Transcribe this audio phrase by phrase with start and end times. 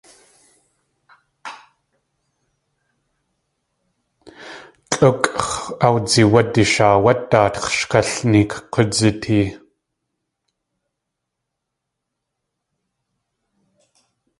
[4.89, 5.49] Tlʼúkʼx̲
[5.85, 9.47] awsiwadi shaawát daatx̲ shkalneek k̲udzitee.